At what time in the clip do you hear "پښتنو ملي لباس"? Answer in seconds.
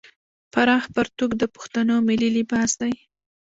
1.55-2.71